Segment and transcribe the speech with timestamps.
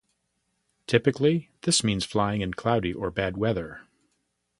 [0.87, 3.81] Typically, this means flying in cloudy or bad weather.